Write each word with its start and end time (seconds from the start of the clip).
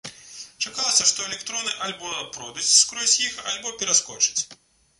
Чакалася, 0.63 1.05
што 1.09 1.27
электроны 1.29 1.75
альбо 1.89 2.15
пройдуць 2.39 2.67
скрозь 2.81 3.17
іх, 3.29 3.39
альбо 3.53 3.77
пераскочаць. 3.83 4.41